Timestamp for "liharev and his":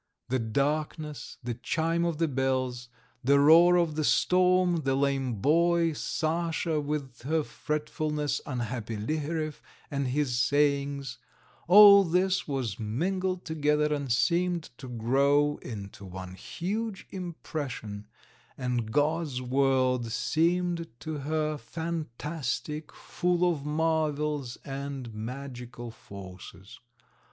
8.97-10.39